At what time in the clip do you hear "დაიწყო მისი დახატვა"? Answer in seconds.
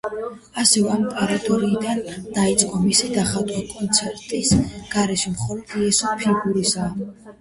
2.37-3.61